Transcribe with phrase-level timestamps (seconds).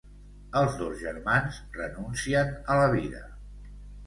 [0.61, 3.23] Els dos germans renuncien a la vida.